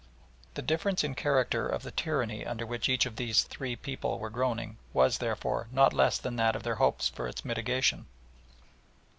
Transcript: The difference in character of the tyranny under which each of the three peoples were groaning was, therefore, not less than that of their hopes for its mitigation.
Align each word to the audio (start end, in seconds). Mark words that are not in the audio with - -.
The 0.55 0.63
difference 0.63 1.03
in 1.03 1.13
character 1.13 1.67
of 1.67 1.83
the 1.83 1.91
tyranny 1.91 2.43
under 2.43 2.65
which 2.65 2.89
each 2.89 3.05
of 3.05 3.17
the 3.17 3.31
three 3.33 3.75
peoples 3.75 4.19
were 4.19 4.31
groaning 4.31 4.77
was, 4.93 5.19
therefore, 5.19 5.67
not 5.71 5.93
less 5.93 6.17
than 6.17 6.37
that 6.37 6.55
of 6.55 6.63
their 6.63 6.77
hopes 6.81 7.07
for 7.09 7.27
its 7.27 7.45
mitigation. 7.45 8.07